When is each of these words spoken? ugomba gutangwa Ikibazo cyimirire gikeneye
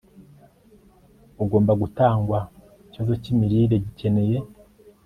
ugomba 1.43 1.71
gutangwa 1.81 2.39
Ikibazo 2.87 3.13
cyimirire 3.23 3.75
gikeneye 3.85 4.37